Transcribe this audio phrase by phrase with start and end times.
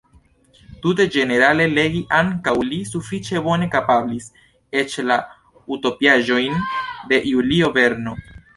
[0.85, 4.31] Tute ĝenerale legi ankaŭ li sufiĉe bone kapablis,
[4.83, 5.21] eĉ la
[5.79, 6.61] utopiaĵojn
[7.13, 8.19] de Julio Verno.